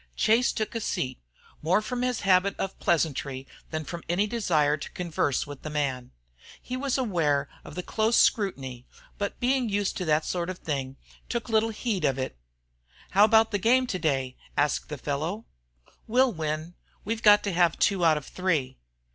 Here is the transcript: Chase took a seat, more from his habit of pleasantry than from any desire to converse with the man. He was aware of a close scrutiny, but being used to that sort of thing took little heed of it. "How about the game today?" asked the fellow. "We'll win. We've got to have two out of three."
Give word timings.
Chase 0.15 0.51
took 0.51 0.73
a 0.73 0.81
seat, 0.81 1.19
more 1.61 1.79
from 1.79 2.01
his 2.01 2.21
habit 2.21 2.57
of 2.59 2.79
pleasantry 2.79 3.45
than 3.69 3.83
from 3.85 4.03
any 4.09 4.25
desire 4.25 4.75
to 4.75 4.91
converse 4.93 5.45
with 5.45 5.61
the 5.61 5.69
man. 5.69 6.09
He 6.59 6.75
was 6.75 6.97
aware 6.97 7.47
of 7.63 7.77
a 7.77 7.83
close 7.83 8.17
scrutiny, 8.17 8.87
but 9.19 9.39
being 9.39 9.69
used 9.69 9.95
to 9.97 10.05
that 10.05 10.25
sort 10.25 10.49
of 10.49 10.57
thing 10.57 10.95
took 11.29 11.49
little 11.49 11.69
heed 11.69 12.03
of 12.03 12.17
it. 12.17 12.35
"How 13.11 13.25
about 13.25 13.51
the 13.51 13.59
game 13.59 13.85
today?" 13.85 14.35
asked 14.57 14.89
the 14.89 14.97
fellow. 14.97 15.45
"We'll 16.07 16.33
win. 16.33 16.73
We've 17.05 17.21
got 17.21 17.43
to 17.43 17.53
have 17.53 17.77
two 17.77 18.03
out 18.03 18.17
of 18.17 18.25
three." 18.25 18.79